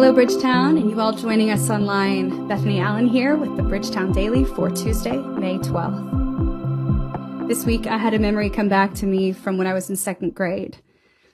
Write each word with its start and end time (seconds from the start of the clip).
Hello, 0.00 0.12
Bridgetown, 0.12 0.78
and 0.78 0.88
you 0.88 1.00
all 1.00 1.12
joining 1.12 1.50
us 1.50 1.70
online. 1.70 2.46
Bethany 2.46 2.78
Allen 2.78 3.08
here 3.08 3.34
with 3.34 3.56
the 3.56 3.64
Bridgetown 3.64 4.12
Daily 4.12 4.44
for 4.44 4.70
Tuesday, 4.70 5.16
May 5.16 5.58
12th. 5.58 7.48
This 7.48 7.66
week, 7.66 7.88
I 7.88 7.98
had 7.98 8.14
a 8.14 8.18
memory 8.20 8.48
come 8.48 8.68
back 8.68 8.94
to 8.94 9.06
me 9.06 9.32
from 9.32 9.58
when 9.58 9.66
I 9.66 9.74
was 9.74 9.90
in 9.90 9.96
second 9.96 10.36
grade. 10.36 10.80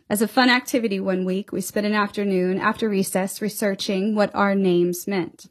As 0.09 0.23
a 0.23 0.27
fun 0.27 0.49
activity 0.49 0.99
one 0.99 1.27
week, 1.27 1.53
we 1.53 1.61
spent 1.61 1.85
an 1.85 1.93
afternoon 1.93 2.59
after 2.59 2.89
recess 2.89 3.43
researching 3.43 4.15
what 4.15 4.35
our 4.35 4.55
names 4.55 5.07
meant. 5.07 5.45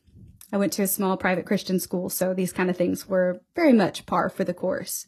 I 0.51 0.57
went 0.57 0.73
to 0.73 0.81
a 0.81 0.87
small 0.87 1.15
private 1.15 1.45
Christian 1.45 1.79
school, 1.79 2.09
so 2.09 2.33
these 2.33 2.51
kind 2.51 2.71
of 2.71 2.77
things 2.77 3.07
were 3.07 3.41
very 3.55 3.73
much 3.73 4.07
par 4.07 4.27
for 4.27 4.43
the 4.43 4.55
course. 4.55 5.05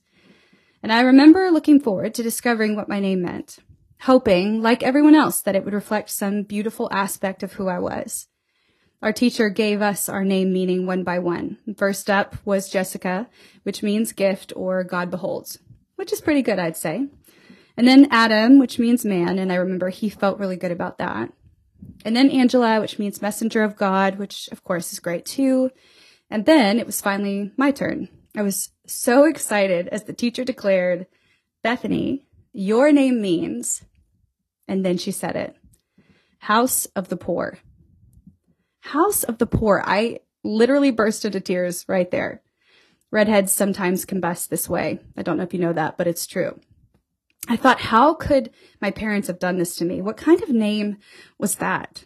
And 0.84 0.94
I 0.94 1.02
remember 1.02 1.50
looking 1.50 1.80
forward 1.80 2.14
to 2.14 2.22
discovering 2.22 2.76
what 2.76 2.88
my 2.88 3.00
name 3.00 3.24
meant 3.24 3.58
hoping, 4.06 4.62
like 4.62 4.84
everyone 4.84 5.16
else, 5.16 5.42
that 5.42 5.56
it 5.56 5.66
would 5.66 5.74
reflect 5.74 6.12
some 6.12 6.44
beautiful 6.44 6.88
aspect 6.92 7.42
of 7.42 7.54
who 7.54 7.68
I 7.68 7.80
was. 7.80 8.28
Our 9.02 9.12
teacher 9.12 9.50
gave 9.50 9.82
us 9.82 10.08
our 10.08 10.24
name 10.24 10.54
meaning 10.54 10.86
one 10.86 11.04
by 11.04 11.18
one. 11.18 11.58
First 11.76 12.08
up 12.08 12.36
was 12.46 12.70
Jessica, 12.70 13.28
which 13.64 13.82
means 13.82 14.12
gift 14.12 14.54
or 14.56 14.84
God 14.84 15.10
beholds, 15.10 15.58
which 15.96 16.14
is 16.14 16.22
pretty 16.22 16.44
good, 16.44 16.60
I'd 16.60 16.78
say. 16.78 17.08
And 17.76 17.88
then 17.88 18.08
Adam, 18.12 18.60
which 18.60 18.78
means 18.78 19.04
man, 19.04 19.40
and 19.40 19.52
I 19.52 19.56
remember 19.56 19.90
he 19.90 20.10
felt 20.10 20.38
really 20.40 20.56
good 20.56 20.72
about 20.72 21.00
that. 21.00 21.34
And 22.06 22.16
then 22.16 22.30
Angela, 22.30 22.80
which 22.80 23.00
means 23.00 23.24
messenger 23.24 23.64
of 23.64 23.76
God, 23.76 24.20
which 24.20 24.48
of 24.52 24.64
course 24.64 24.94
is 24.94 25.00
great 25.00 25.26
too. 25.26 25.72
And 26.30 26.46
then 26.46 26.80
it 26.80 26.86
was 26.86 27.02
finally 27.02 27.52
my 27.58 27.72
turn. 27.72 28.10
I 28.38 28.44
was 28.44 28.70
so 28.86 29.26
excited 29.26 29.88
as 29.88 30.04
the 30.04 30.14
teacher 30.14 30.44
declared, 30.44 31.08
Bethany, 31.64 32.28
your 32.54 32.92
name 32.92 33.20
means 33.20 33.82
and 34.68 34.86
then 34.86 34.98
she 34.98 35.12
said 35.12 35.36
it. 35.36 35.56
House 36.40 36.86
of 36.96 37.10
the 37.10 37.18
poor. 37.18 37.58
House 38.82 39.24
of 39.24 39.38
the 39.38 39.48
poor. 39.48 39.84
I 39.86 40.20
literally 40.44 40.92
burst 40.92 41.26
into 41.26 41.40
tears 41.40 41.86
right 41.88 42.10
there. 42.12 42.42
Redheads 43.12 43.52
sometimes 43.52 44.06
combust 44.06 44.50
this 44.50 44.70
way. 44.70 45.00
I 45.18 45.24
don't 45.24 45.38
know 45.38 45.44
if 45.44 45.54
you 45.54 45.60
know 45.60 45.74
that, 45.74 45.98
but 45.98 46.08
it's 46.08 46.28
true. 46.28 46.60
I 47.48 47.56
thought, 47.56 47.80
how 47.80 48.14
could 48.16 48.50
my 48.82 48.92
parents 48.92 49.28
have 49.28 49.40
done 49.40 49.58
this 49.58 49.76
to 49.78 49.86
me? 49.86 50.02
What 50.02 50.18
kind 50.18 50.42
of 50.42 50.50
name 50.50 50.98
was 51.38 51.56
that? 51.56 52.06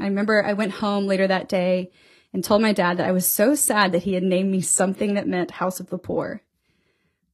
I 0.00 0.04
remember 0.04 0.44
I 0.44 0.52
went 0.52 0.74
home 0.74 1.06
later 1.06 1.26
that 1.26 1.48
day 1.48 1.90
and 2.32 2.44
told 2.44 2.62
my 2.62 2.72
dad 2.72 2.96
that 2.96 3.08
I 3.08 3.12
was 3.12 3.26
so 3.26 3.54
sad 3.54 3.92
that 3.92 4.04
he 4.04 4.14
had 4.14 4.22
named 4.22 4.50
me 4.50 4.60
something 4.60 5.14
that 5.14 5.26
meant 5.26 5.52
House 5.52 5.80
of 5.80 5.90
the 5.90 5.98
Poor. 5.98 6.42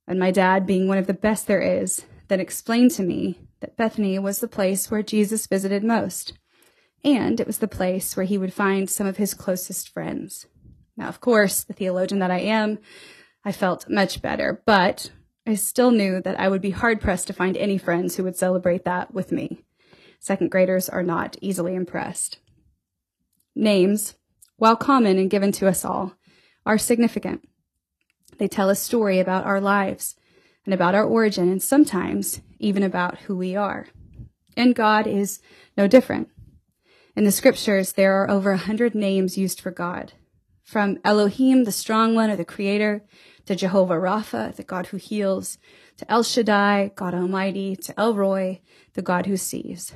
And 0.06 0.18
my 0.18 0.30
dad, 0.30 0.66
being 0.66 0.88
one 0.88 0.98
of 0.98 1.06
the 1.06 1.14
best 1.14 1.46
there 1.46 1.60
is, 1.60 2.04
then 2.28 2.40
explained 2.40 2.90
to 2.92 3.02
me 3.02 3.38
that 3.64 3.78
Bethany 3.78 4.18
was 4.18 4.40
the 4.40 4.46
place 4.46 4.90
where 4.90 5.02
Jesus 5.02 5.46
visited 5.46 5.82
most, 5.82 6.34
and 7.02 7.40
it 7.40 7.46
was 7.46 7.58
the 7.58 7.66
place 7.66 8.14
where 8.14 8.26
he 8.26 8.36
would 8.36 8.52
find 8.52 8.90
some 8.90 9.06
of 9.06 9.16
his 9.16 9.32
closest 9.32 9.88
friends. 9.88 10.44
Now, 10.98 11.08
of 11.08 11.22
course, 11.22 11.64
the 11.64 11.72
theologian 11.72 12.18
that 12.18 12.30
I 12.30 12.40
am, 12.40 12.78
I 13.42 13.52
felt 13.52 13.88
much 13.88 14.20
better, 14.20 14.62
but 14.66 15.12
I 15.46 15.54
still 15.54 15.92
knew 15.92 16.20
that 16.20 16.38
I 16.38 16.48
would 16.48 16.60
be 16.60 16.72
hard 16.72 17.00
pressed 17.00 17.26
to 17.28 17.32
find 17.32 17.56
any 17.56 17.78
friends 17.78 18.16
who 18.16 18.24
would 18.24 18.36
celebrate 18.36 18.84
that 18.84 19.14
with 19.14 19.32
me. 19.32 19.64
Second 20.20 20.50
graders 20.50 20.90
are 20.90 21.02
not 21.02 21.38
easily 21.40 21.74
impressed. 21.74 22.40
Names, 23.54 24.14
while 24.58 24.76
common 24.76 25.16
and 25.18 25.30
given 25.30 25.52
to 25.52 25.68
us 25.68 25.86
all, 25.86 26.12
are 26.66 26.76
significant. 26.76 27.48
They 28.36 28.46
tell 28.46 28.68
a 28.68 28.76
story 28.76 29.20
about 29.20 29.46
our 29.46 29.60
lives 29.60 30.16
and 30.66 30.74
about 30.74 30.94
our 30.94 31.04
origin, 31.04 31.48
and 31.48 31.62
sometimes 31.62 32.42
even 32.64 32.82
about 32.82 33.18
who 33.20 33.36
we 33.36 33.54
are. 33.54 33.86
And 34.56 34.74
God 34.74 35.06
is 35.06 35.40
no 35.76 35.86
different. 35.86 36.28
In 37.14 37.24
the 37.24 37.30
scriptures, 37.30 37.92
there 37.92 38.22
are 38.22 38.30
over 38.30 38.52
a 38.52 38.56
hundred 38.56 38.94
names 38.94 39.38
used 39.38 39.60
for 39.60 39.70
God. 39.70 40.14
From 40.64 40.98
Elohim, 41.04 41.64
the 41.64 41.72
strong 41.72 42.14
one 42.14 42.30
or 42.30 42.36
the 42.36 42.44
creator, 42.44 43.04
to 43.46 43.54
Jehovah 43.54 43.94
Rapha, 43.94 44.54
the 44.56 44.64
God 44.64 44.86
who 44.86 44.96
heals, 44.96 45.58
to 45.98 46.10
El 46.10 46.22
Shaddai, 46.22 46.92
God 46.96 47.14
Almighty, 47.14 47.76
to 47.76 48.00
El 48.00 48.14
Roi, 48.14 48.60
the 48.94 49.02
God 49.02 49.26
who 49.26 49.36
sees. 49.36 49.92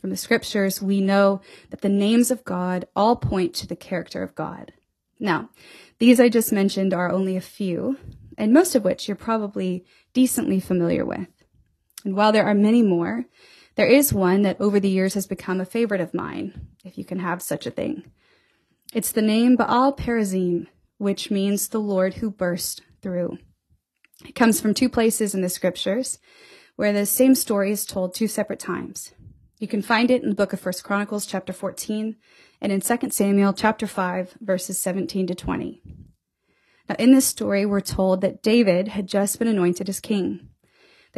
From 0.00 0.10
the 0.10 0.16
scriptures, 0.16 0.80
we 0.80 1.00
know 1.00 1.42
that 1.70 1.82
the 1.82 1.88
names 1.88 2.30
of 2.30 2.44
God 2.44 2.86
all 2.96 3.16
point 3.16 3.52
to 3.54 3.66
the 3.66 3.76
character 3.76 4.22
of 4.22 4.34
God. 4.34 4.72
Now, 5.20 5.50
these 5.98 6.18
I 6.18 6.28
just 6.28 6.52
mentioned 6.52 6.94
are 6.94 7.10
only 7.10 7.36
a 7.36 7.42
few, 7.42 7.98
and 8.38 8.52
most 8.52 8.74
of 8.74 8.84
which 8.84 9.06
you're 9.06 9.16
probably 9.16 9.84
decently 10.14 10.60
familiar 10.60 11.04
with. 11.04 11.28
And 12.04 12.14
while 12.14 12.32
there 12.32 12.46
are 12.46 12.54
many 12.54 12.82
more, 12.82 13.26
there 13.74 13.86
is 13.86 14.12
one 14.12 14.42
that 14.42 14.60
over 14.60 14.80
the 14.80 14.88
years 14.88 15.14
has 15.14 15.26
become 15.26 15.60
a 15.60 15.64
favorite 15.64 16.00
of 16.00 16.14
mine, 16.14 16.68
if 16.84 16.98
you 16.98 17.04
can 17.04 17.18
have 17.20 17.42
such 17.42 17.66
a 17.66 17.70
thing. 17.70 18.10
It's 18.92 19.12
the 19.12 19.22
name 19.22 19.56
Baal 19.56 19.94
Perazim, 19.94 20.66
which 20.96 21.30
means 21.30 21.68
the 21.68 21.80
Lord 21.80 22.14
who 22.14 22.30
burst 22.30 22.82
through. 23.02 23.38
It 24.26 24.34
comes 24.34 24.60
from 24.60 24.74
two 24.74 24.88
places 24.88 25.34
in 25.34 25.42
the 25.42 25.48
scriptures 25.48 26.18
where 26.76 26.92
the 26.92 27.06
same 27.06 27.34
story 27.34 27.70
is 27.70 27.84
told 27.84 28.14
two 28.14 28.28
separate 28.28 28.60
times. 28.60 29.12
You 29.58 29.68
can 29.68 29.82
find 29.82 30.10
it 30.10 30.22
in 30.22 30.28
the 30.28 30.34
book 30.34 30.52
of 30.52 30.60
First 30.60 30.84
Chronicles 30.84 31.26
chapter 31.26 31.52
14 31.52 32.16
and 32.60 32.72
in 32.72 32.80
2 32.80 33.10
Samuel 33.10 33.52
chapter 33.52 33.86
5 33.86 34.38
verses 34.40 34.80
17 34.80 35.26
to 35.26 35.34
20. 35.34 35.82
Now, 36.88 36.96
in 36.98 37.12
this 37.12 37.26
story, 37.26 37.66
we're 37.66 37.80
told 37.80 38.20
that 38.22 38.42
David 38.42 38.88
had 38.88 39.06
just 39.06 39.38
been 39.38 39.48
anointed 39.48 39.88
as 39.88 40.00
king, 40.00 40.47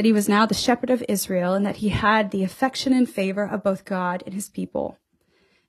that 0.00 0.06
he 0.06 0.12
was 0.14 0.30
now 0.30 0.46
the 0.46 0.54
shepherd 0.54 0.88
of 0.88 1.04
Israel, 1.10 1.52
and 1.52 1.66
that 1.66 1.76
he 1.76 1.90
had 1.90 2.30
the 2.30 2.42
affection 2.42 2.94
and 2.94 3.06
favor 3.06 3.44
of 3.44 3.62
both 3.62 3.84
God 3.84 4.22
and 4.24 4.34
his 4.34 4.48
people. 4.48 4.96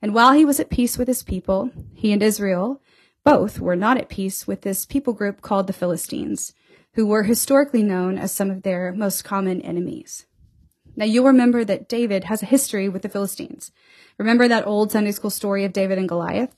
And 0.02 0.14
while 0.14 0.32
he 0.32 0.46
was 0.46 0.58
at 0.58 0.70
peace 0.70 0.98
with 0.98 1.10
his 1.10 1.22
people, 1.22 1.70
he 1.94 2.14
and 2.14 2.24
Israel 2.24 2.82
both 3.26 3.60
were 3.60 3.76
not 3.76 3.98
at 3.98 4.08
peace 4.08 4.48
with 4.48 4.62
this 4.62 4.86
people 4.86 5.12
group 5.12 5.42
called 5.42 5.68
the 5.68 5.74
Philistines, 5.74 6.54
who 6.94 7.06
were 7.06 7.24
historically 7.24 7.84
known 7.84 8.18
as 8.18 8.32
some 8.32 8.50
of 8.50 8.64
their 8.64 8.94
most 8.94 9.26
common 9.26 9.62
enemies. 9.64 10.28
Now 10.96 11.04
you'll 11.04 11.26
remember 11.26 11.66
that 11.66 11.90
David 11.90 12.24
has 12.24 12.42
a 12.42 12.46
history 12.46 12.88
with 12.88 13.02
the 13.02 13.10
Philistines. 13.10 13.74
Remember 14.18 14.48
that 14.48 14.66
old 14.66 14.94
Sunday 14.94 15.12
school 15.12 15.30
story 15.30 15.66
of 15.66 15.74
David 15.74 15.98
and 15.98 16.08
Goliath? 16.08 16.56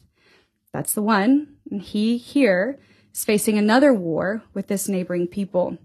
That's 0.73 0.93
the 0.93 1.01
one. 1.01 1.55
And 1.71 1.81
he 1.81 2.17
here 2.17 2.77
is 3.11 3.25
facing 3.25 3.57
another 3.57 3.95
war 3.95 4.43
with 4.53 4.67
this 4.67 4.87
neighboring 4.87 5.25
people. 5.25 5.79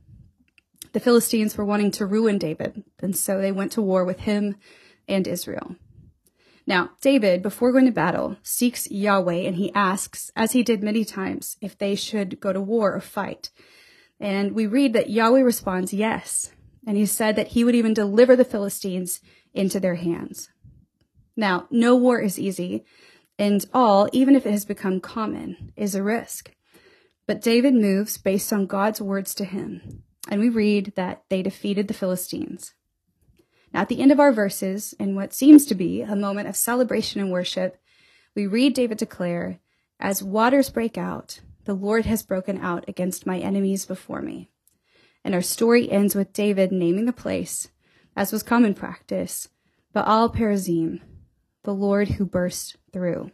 The 0.98 1.04
Philistines 1.04 1.56
were 1.56 1.64
wanting 1.64 1.92
to 1.92 2.06
ruin 2.06 2.38
David, 2.38 2.82
and 2.98 3.16
so 3.16 3.40
they 3.40 3.52
went 3.52 3.70
to 3.70 3.80
war 3.80 4.04
with 4.04 4.18
him 4.18 4.56
and 5.06 5.28
Israel. 5.28 5.76
Now, 6.66 6.90
David, 7.00 7.40
before 7.40 7.70
going 7.70 7.84
to 7.84 7.92
battle, 7.92 8.36
seeks 8.42 8.90
Yahweh 8.90 9.46
and 9.46 9.54
he 9.54 9.72
asks, 9.74 10.32
as 10.34 10.50
he 10.50 10.64
did 10.64 10.82
many 10.82 11.04
times, 11.04 11.56
if 11.60 11.78
they 11.78 11.94
should 11.94 12.40
go 12.40 12.52
to 12.52 12.60
war 12.60 12.92
or 12.96 13.00
fight. 13.00 13.50
And 14.18 14.56
we 14.56 14.66
read 14.66 14.92
that 14.94 15.08
Yahweh 15.08 15.42
responds, 15.42 15.94
yes. 15.94 16.50
And 16.84 16.96
he 16.96 17.06
said 17.06 17.36
that 17.36 17.52
he 17.54 17.62
would 17.62 17.76
even 17.76 17.94
deliver 17.94 18.34
the 18.34 18.44
Philistines 18.44 19.20
into 19.54 19.78
their 19.78 19.94
hands. 19.94 20.48
Now, 21.36 21.68
no 21.70 21.94
war 21.94 22.20
is 22.20 22.40
easy, 22.40 22.84
and 23.38 23.64
all, 23.72 24.08
even 24.12 24.34
if 24.34 24.46
it 24.46 24.50
has 24.50 24.64
become 24.64 24.98
common, 24.98 25.72
is 25.76 25.94
a 25.94 26.02
risk. 26.02 26.50
But 27.24 27.40
David 27.40 27.74
moves 27.74 28.18
based 28.18 28.52
on 28.52 28.66
God's 28.66 29.00
words 29.00 29.32
to 29.36 29.44
him. 29.44 30.02
And 30.28 30.40
we 30.40 30.50
read 30.50 30.92
that 30.94 31.24
they 31.30 31.42
defeated 31.42 31.88
the 31.88 31.94
Philistines. 31.94 32.74
Now, 33.72 33.80
at 33.80 33.88
the 33.88 34.00
end 34.00 34.12
of 34.12 34.20
our 34.20 34.32
verses, 34.32 34.94
in 34.98 35.14
what 35.14 35.32
seems 35.32 35.66
to 35.66 35.74
be 35.74 36.02
a 36.02 36.16
moment 36.16 36.48
of 36.48 36.56
celebration 36.56 37.20
and 37.20 37.32
worship, 37.32 37.80
we 38.34 38.46
read 38.46 38.74
David 38.74 38.98
declare, 38.98 39.60
As 39.98 40.22
waters 40.22 40.70
break 40.70 40.96
out, 40.96 41.40
the 41.64 41.74
Lord 41.74 42.06
has 42.06 42.22
broken 42.22 42.58
out 42.60 42.84
against 42.88 43.26
my 43.26 43.38
enemies 43.38 43.84
before 43.84 44.22
me. 44.22 44.50
And 45.24 45.34
our 45.34 45.42
story 45.42 45.90
ends 45.90 46.14
with 46.14 46.32
David 46.32 46.72
naming 46.72 47.04
the 47.04 47.12
place, 47.12 47.68
as 48.16 48.32
was 48.32 48.42
common 48.42 48.74
practice, 48.74 49.48
Baal 49.92 50.30
Perazim, 50.30 51.00
the 51.64 51.74
Lord 51.74 52.08
who 52.08 52.24
burst 52.24 52.76
through. 52.92 53.30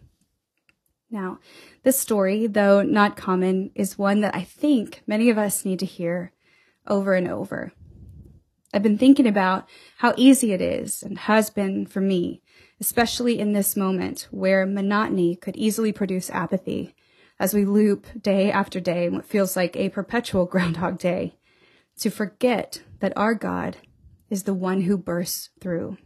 Now, 1.10 1.38
this 1.84 1.98
story, 1.98 2.48
though 2.48 2.82
not 2.82 3.16
common, 3.16 3.70
is 3.76 3.98
one 3.98 4.20
that 4.22 4.34
I 4.34 4.42
think 4.42 5.02
many 5.06 5.30
of 5.30 5.38
us 5.38 5.64
need 5.64 5.78
to 5.78 5.86
hear 5.86 6.32
over 6.86 7.14
and 7.14 7.28
over. 7.28 7.72
I've 8.72 8.82
been 8.82 8.98
thinking 8.98 9.26
about 9.26 9.68
how 9.98 10.14
easy 10.16 10.52
it 10.52 10.60
is 10.60 11.02
and 11.02 11.18
has 11.18 11.48
been 11.48 11.86
for 11.86 12.00
me, 12.00 12.42
especially 12.80 13.38
in 13.38 13.52
this 13.52 13.76
moment 13.76 14.26
where 14.30 14.66
monotony 14.66 15.36
could 15.36 15.56
easily 15.56 15.92
produce 15.92 16.30
apathy 16.30 16.94
as 17.38 17.54
we 17.54 17.64
loop 17.64 18.06
day 18.20 18.50
after 18.50 18.80
day 18.80 19.06
in 19.06 19.14
what 19.14 19.26
feels 19.26 19.56
like 19.56 19.76
a 19.76 19.90
perpetual 19.90 20.44
Groundhog 20.46 20.98
Day, 20.98 21.36
to 21.98 22.10
forget 22.10 22.82
that 23.00 23.12
our 23.16 23.34
God 23.34 23.76
is 24.28 24.42
the 24.42 24.54
one 24.54 24.82
who 24.82 24.98
bursts 24.98 25.50
through. 25.60 25.96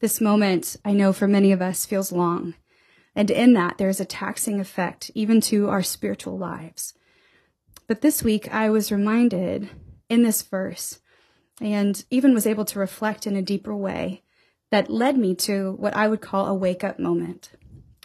This 0.00 0.20
moment, 0.20 0.76
I 0.84 0.92
know 0.92 1.12
for 1.12 1.28
many 1.28 1.52
of 1.52 1.62
us, 1.62 1.86
feels 1.86 2.10
long 2.10 2.54
and 3.14 3.30
in 3.30 3.54
that, 3.54 3.78
there 3.78 3.88
is 3.88 4.00
a 4.00 4.04
taxing 4.04 4.60
effect 4.60 5.10
even 5.14 5.40
to 5.42 5.68
our 5.68 5.82
spiritual 5.82 6.38
lives. 6.38 6.94
But 7.90 8.02
this 8.02 8.22
week, 8.22 8.54
I 8.54 8.70
was 8.70 8.92
reminded 8.92 9.68
in 10.08 10.22
this 10.22 10.42
verse, 10.42 11.00
and 11.60 12.04
even 12.08 12.32
was 12.32 12.46
able 12.46 12.64
to 12.66 12.78
reflect 12.78 13.26
in 13.26 13.34
a 13.34 13.42
deeper 13.42 13.74
way, 13.74 14.22
that 14.70 14.92
led 14.92 15.18
me 15.18 15.34
to 15.34 15.72
what 15.72 15.96
I 15.96 16.06
would 16.06 16.20
call 16.20 16.46
a 16.46 16.54
wake 16.54 16.84
up 16.84 17.00
moment. 17.00 17.50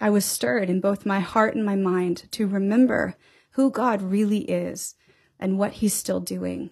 I 0.01 0.09
was 0.09 0.25
stirred 0.25 0.71
in 0.71 0.81
both 0.81 1.05
my 1.05 1.19
heart 1.19 1.55
and 1.55 1.63
my 1.63 1.75
mind 1.75 2.23
to 2.31 2.47
remember 2.47 3.13
who 3.51 3.69
God 3.69 4.01
really 4.01 4.49
is 4.49 4.95
and 5.39 5.59
what 5.59 5.73
he's 5.73 5.93
still 5.93 6.19
doing. 6.19 6.71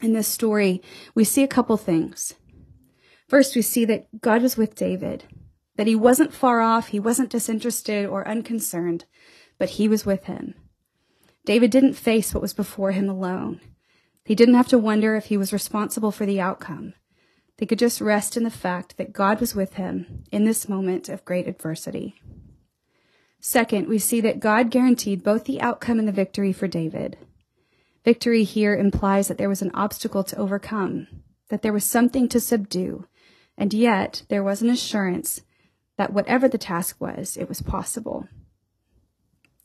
In 0.00 0.12
this 0.12 0.28
story, 0.28 0.80
we 1.16 1.24
see 1.24 1.42
a 1.42 1.48
couple 1.48 1.76
things. 1.76 2.34
First, 3.28 3.56
we 3.56 3.62
see 3.62 3.84
that 3.86 4.20
God 4.20 4.42
was 4.42 4.56
with 4.56 4.76
David, 4.76 5.24
that 5.74 5.88
he 5.88 5.96
wasn't 5.96 6.32
far 6.32 6.60
off, 6.60 6.90
he 6.90 7.00
wasn't 7.00 7.30
disinterested 7.30 8.06
or 8.06 8.28
unconcerned, 8.28 9.04
but 9.58 9.70
he 9.70 9.88
was 9.88 10.06
with 10.06 10.26
him. 10.26 10.54
David 11.44 11.70
didn't 11.70 11.94
face 11.94 12.34
what 12.34 12.42
was 12.42 12.54
before 12.54 12.92
him 12.92 13.08
alone. 13.08 13.60
He 14.24 14.34
didn't 14.34 14.54
have 14.54 14.68
to 14.68 14.78
wonder 14.78 15.16
if 15.16 15.26
he 15.26 15.36
was 15.36 15.52
responsible 15.52 16.12
for 16.12 16.26
the 16.26 16.40
outcome. 16.40 16.94
They 17.56 17.66
could 17.66 17.78
just 17.78 18.00
rest 18.00 18.36
in 18.36 18.44
the 18.44 18.50
fact 18.50 18.96
that 18.96 19.12
God 19.12 19.40
was 19.40 19.54
with 19.54 19.74
him 19.74 20.24
in 20.30 20.44
this 20.44 20.68
moment 20.68 21.08
of 21.08 21.24
great 21.24 21.48
adversity. 21.48 22.14
Second, 23.40 23.88
we 23.88 23.98
see 23.98 24.20
that 24.20 24.40
God 24.40 24.70
guaranteed 24.70 25.24
both 25.24 25.44
the 25.44 25.60
outcome 25.60 25.98
and 25.98 26.06
the 26.06 26.12
victory 26.12 26.52
for 26.52 26.68
David. 26.68 27.16
Victory 28.04 28.44
here 28.44 28.76
implies 28.76 29.28
that 29.28 29.38
there 29.38 29.48
was 29.48 29.62
an 29.62 29.70
obstacle 29.74 30.24
to 30.24 30.36
overcome, 30.36 31.08
that 31.48 31.62
there 31.62 31.72
was 31.72 31.84
something 31.84 32.28
to 32.28 32.40
subdue, 32.40 33.06
and 33.56 33.74
yet 33.74 34.22
there 34.28 34.44
was 34.44 34.62
an 34.62 34.70
assurance 34.70 35.42
that 35.96 36.12
whatever 36.12 36.48
the 36.48 36.58
task 36.58 36.96
was, 37.00 37.36
it 37.36 37.48
was 37.48 37.60
possible. 37.60 38.28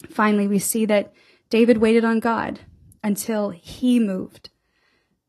Finally, 0.10 0.48
we 0.48 0.60
see 0.60 0.86
that 0.86 1.14
David 1.50 1.78
waited 1.78 2.04
on 2.04 2.20
God 2.20 2.62
until 3.04 3.50
he 3.50 4.00
moved. 4.00 4.50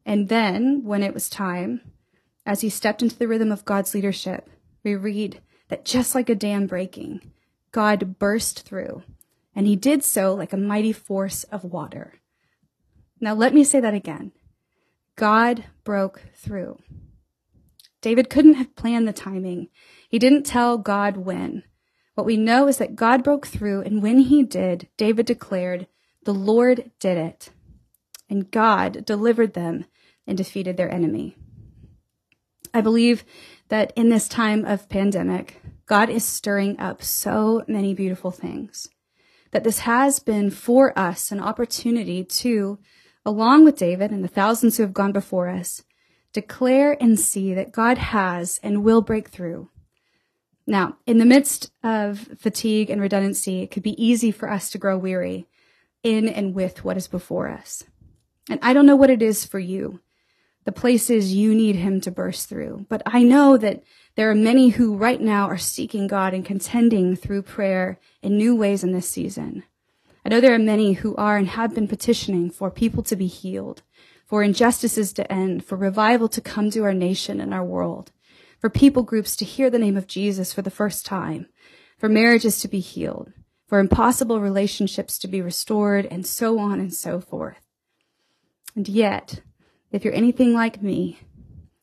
And 0.06 0.28
then, 0.28 0.82
when 0.84 1.02
it 1.02 1.14
was 1.14 1.28
time, 1.28 1.80
as 2.46 2.60
he 2.60 2.68
stepped 2.68 3.02
into 3.02 3.16
the 3.16 3.28
rhythm 3.28 3.50
of 3.50 3.64
God's 3.64 3.94
leadership, 3.94 4.48
we 4.82 4.94
read 4.94 5.40
that 5.68 5.84
just 5.84 6.14
like 6.14 6.28
a 6.28 6.34
dam 6.34 6.66
breaking, 6.66 7.32
God 7.72 8.18
burst 8.18 8.66
through, 8.66 9.02
and 9.54 9.66
he 9.66 9.76
did 9.76 10.04
so 10.04 10.34
like 10.34 10.52
a 10.52 10.58
mighty 10.58 10.92
force 10.92 11.44
of 11.44 11.64
water. 11.64 12.20
Now, 13.20 13.34
let 13.34 13.54
me 13.54 13.64
say 13.64 13.80
that 13.80 13.94
again. 13.94 14.32
God 15.16 15.64
broke 15.84 16.22
through. 16.34 16.78
David 18.02 18.28
couldn't 18.28 18.54
have 18.54 18.76
planned 18.76 19.08
the 19.08 19.12
timing. 19.12 19.68
He 20.08 20.18
didn't 20.18 20.44
tell 20.44 20.76
God 20.76 21.16
when. 21.16 21.62
What 22.14 22.26
we 22.26 22.36
know 22.36 22.68
is 22.68 22.76
that 22.78 22.96
God 22.96 23.24
broke 23.24 23.46
through, 23.46 23.80
and 23.82 24.02
when 24.02 24.18
he 24.18 24.42
did, 24.42 24.88
David 24.96 25.24
declared, 25.26 25.86
The 26.24 26.34
Lord 26.34 26.90
did 26.98 27.18
it. 27.18 27.50
And 28.28 28.50
God 28.50 29.04
delivered 29.04 29.54
them 29.54 29.84
and 30.26 30.36
defeated 30.36 30.76
their 30.76 30.90
enemy. 30.90 31.36
I 32.72 32.80
believe 32.80 33.24
that 33.68 33.92
in 33.94 34.08
this 34.08 34.26
time 34.28 34.64
of 34.64 34.88
pandemic, 34.88 35.60
God 35.86 36.08
is 36.08 36.24
stirring 36.24 36.78
up 36.80 37.02
so 37.02 37.62
many 37.68 37.94
beautiful 37.94 38.30
things. 38.30 38.88
That 39.52 39.64
this 39.64 39.80
has 39.80 40.18
been 40.18 40.50
for 40.50 40.98
us 40.98 41.30
an 41.30 41.40
opportunity 41.40 42.24
to, 42.24 42.78
along 43.24 43.64
with 43.64 43.76
David 43.76 44.10
and 44.10 44.24
the 44.24 44.28
thousands 44.28 44.76
who 44.76 44.82
have 44.82 44.94
gone 44.94 45.12
before 45.12 45.48
us, 45.48 45.84
declare 46.32 47.00
and 47.00 47.20
see 47.20 47.54
that 47.54 47.70
God 47.70 47.98
has 47.98 48.58
and 48.62 48.82
will 48.82 49.02
break 49.02 49.28
through. 49.28 49.70
Now, 50.66 50.96
in 51.06 51.18
the 51.18 51.26
midst 51.26 51.70
of 51.82 52.28
fatigue 52.38 52.90
and 52.90 53.00
redundancy, 53.00 53.60
it 53.60 53.70
could 53.70 53.82
be 53.82 54.02
easy 54.02 54.30
for 54.30 54.50
us 54.50 54.70
to 54.70 54.78
grow 54.78 54.96
weary 54.96 55.46
in 56.04 56.28
and 56.28 56.54
with 56.54 56.84
what 56.84 56.96
is 56.96 57.08
before 57.08 57.48
us. 57.48 57.82
And 58.48 58.60
I 58.62 58.72
don't 58.72 58.86
know 58.86 58.94
what 58.94 59.10
it 59.10 59.22
is 59.22 59.44
for 59.44 59.58
you 59.58 60.00
the 60.64 60.72
places 60.72 61.34
you 61.34 61.54
need 61.54 61.76
him 61.76 62.00
to 62.00 62.10
burst 62.10 62.48
through. 62.48 62.86
But 62.88 63.02
I 63.06 63.22
know 63.22 63.56
that 63.58 63.82
there 64.16 64.30
are 64.30 64.34
many 64.34 64.70
who 64.70 64.96
right 64.96 65.20
now 65.20 65.46
are 65.46 65.58
seeking 65.58 66.06
God 66.06 66.32
and 66.32 66.44
contending 66.44 67.16
through 67.16 67.42
prayer 67.42 67.98
in 68.22 68.36
new 68.36 68.56
ways 68.56 68.82
in 68.82 68.92
this 68.92 69.08
season. 69.08 69.64
I 70.24 70.30
know 70.30 70.40
there 70.40 70.54
are 70.54 70.58
many 70.58 70.94
who 70.94 71.14
are 71.16 71.36
and 71.36 71.48
have 71.48 71.74
been 71.74 71.88
petitioning 71.88 72.50
for 72.50 72.70
people 72.70 73.02
to 73.04 73.16
be 73.16 73.26
healed, 73.26 73.82
for 74.24 74.42
injustices 74.42 75.12
to 75.14 75.30
end, 75.30 75.66
for 75.66 75.76
revival 75.76 76.28
to 76.28 76.40
come 76.40 76.70
to 76.70 76.84
our 76.84 76.94
nation 76.94 77.40
and 77.40 77.52
our 77.52 77.64
world, 77.64 78.10
for 78.58 78.70
people 78.70 79.02
groups 79.02 79.36
to 79.36 79.44
hear 79.44 79.68
the 79.68 79.78
name 79.78 79.98
of 79.98 80.06
Jesus 80.06 80.50
for 80.50 80.62
the 80.62 80.70
first 80.70 81.04
time, 81.04 81.46
for 81.98 82.08
marriages 82.08 82.58
to 82.60 82.68
be 82.68 82.80
healed, 82.80 83.34
for 83.66 83.78
impossible 83.78 84.40
relationships 84.40 85.18
to 85.18 85.28
be 85.28 85.40
restored, 85.40 86.06
and 86.06 86.26
so 86.26 86.58
on 86.58 86.80
and 86.80 86.92
so 86.92 87.20
forth. 87.20 87.60
And 88.76 88.88
yet, 88.88 89.40
if 89.90 90.04
you're 90.04 90.14
anything 90.14 90.52
like 90.52 90.82
me, 90.82 91.20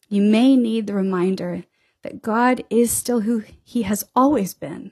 you 0.10 0.22
may 0.22 0.56
need 0.56 0.88
the 0.88 0.94
reminder 0.94 1.64
that 2.04 2.22
God 2.22 2.64
is 2.70 2.92
still 2.92 3.22
who 3.22 3.44
he 3.64 3.84
has 3.84 4.04
always 4.16 4.54
been, 4.54 4.92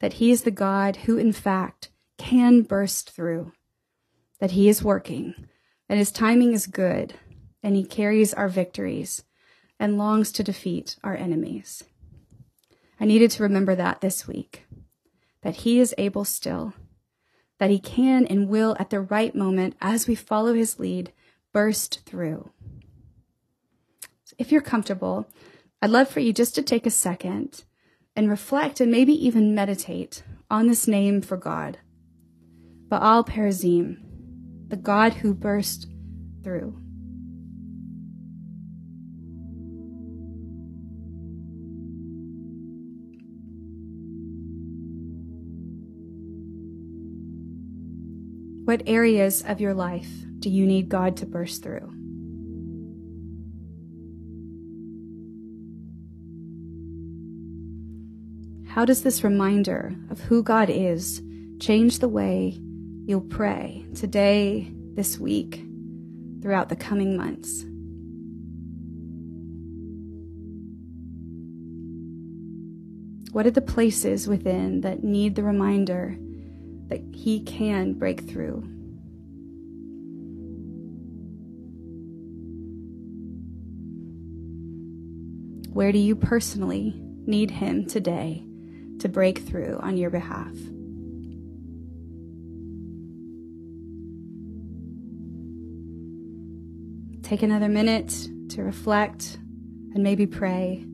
that 0.00 0.14
he 0.14 0.30
is 0.30 0.42
the 0.42 0.50
God 0.50 0.96
who, 0.96 1.16
in 1.16 1.32
fact, 1.32 1.90
can 2.16 2.62
burst 2.62 3.10
through, 3.10 3.52
that 4.40 4.52
he 4.52 4.68
is 4.68 4.82
working, 4.82 5.34
and 5.88 5.98
his 5.98 6.10
timing 6.10 6.52
is 6.52 6.66
good, 6.66 7.14
and 7.62 7.76
he 7.76 7.84
carries 7.84 8.34
our 8.34 8.48
victories 8.48 9.22
and 9.78 9.98
longs 9.98 10.32
to 10.32 10.42
defeat 10.42 10.96
our 11.04 11.16
enemies. 11.16 11.84
I 13.00 13.04
needed 13.04 13.30
to 13.32 13.44
remember 13.44 13.76
that 13.76 14.00
this 14.00 14.26
week, 14.26 14.66
that 15.48 15.56
he 15.56 15.80
is 15.80 15.94
able 15.96 16.26
still, 16.26 16.74
that 17.58 17.70
he 17.70 17.78
can 17.78 18.26
and 18.26 18.50
will 18.50 18.76
at 18.78 18.90
the 18.90 19.00
right 19.00 19.34
moment 19.34 19.74
as 19.80 20.06
we 20.06 20.14
follow 20.14 20.52
his 20.52 20.78
lead 20.78 21.10
burst 21.54 22.04
through. 22.04 22.50
If 24.36 24.52
you're 24.52 24.60
comfortable, 24.60 25.26
I'd 25.80 25.88
love 25.88 26.10
for 26.10 26.20
you 26.20 26.34
just 26.34 26.54
to 26.56 26.62
take 26.62 26.84
a 26.84 26.90
second 26.90 27.64
and 28.14 28.28
reflect 28.28 28.78
and 28.78 28.92
maybe 28.92 29.14
even 29.14 29.54
meditate 29.54 30.22
on 30.50 30.66
this 30.66 30.86
name 30.86 31.22
for 31.22 31.38
God. 31.38 31.78
Baal 32.90 33.24
Perazim, 33.24 33.96
the 34.68 34.76
God 34.76 35.14
who 35.14 35.32
burst 35.32 35.86
through. 36.44 36.78
What 48.68 48.82
areas 48.86 49.42
of 49.48 49.62
your 49.62 49.72
life 49.72 50.10
do 50.40 50.50
you 50.50 50.66
need 50.66 50.90
God 50.90 51.16
to 51.16 51.24
burst 51.24 51.62
through? 51.62 51.90
How 58.68 58.84
does 58.84 59.02
this 59.02 59.24
reminder 59.24 59.96
of 60.10 60.20
who 60.20 60.42
God 60.42 60.68
is 60.68 61.22
change 61.60 62.00
the 62.00 62.10
way 62.10 62.60
you'll 63.06 63.22
pray 63.22 63.86
today, 63.94 64.70
this 64.92 65.18
week, 65.18 65.64
throughout 66.42 66.68
the 66.68 66.76
coming 66.76 67.16
months? 67.16 67.64
What 73.32 73.46
are 73.46 73.50
the 73.50 73.62
places 73.62 74.28
within 74.28 74.82
that 74.82 75.02
need 75.02 75.36
the 75.36 75.42
reminder 75.42 76.18
that 76.88 77.00
He 77.14 77.40
can 77.40 77.94
break 77.94 78.28
through? 78.28 78.64
Where 85.72 85.92
do 85.92 85.98
you 85.98 86.16
personally 86.16 86.94
need 87.26 87.50
Him 87.50 87.86
today 87.86 88.44
to 88.98 89.08
break 89.08 89.38
through 89.38 89.78
on 89.80 89.96
your 89.96 90.10
behalf? 90.10 90.54
Take 97.22 97.42
another 97.42 97.68
minute 97.68 98.28
to 98.50 98.62
reflect 98.62 99.38
and 99.94 100.02
maybe 100.02 100.26
pray. 100.26 100.84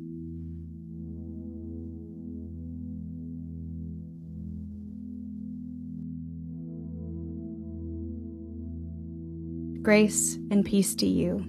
Grace 9.85 10.37
and 10.51 10.65
peace 10.65 10.95
to 10.95 11.07
you 11.07 11.41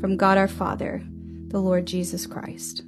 from 0.00 0.16
God 0.16 0.38
our 0.38 0.48
Father, 0.48 1.02
the 1.48 1.60
Lord 1.60 1.84
Jesus 1.84 2.26
Christ. 2.26 2.80